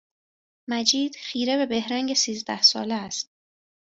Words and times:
مجید 0.69 1.15
خیره 1.15 1.57
به 1.57 1.65
بهرنگ 1.65 2.13
سیزده 2.13 2.61
ساله 2.61 2.93
است 2.95 3.29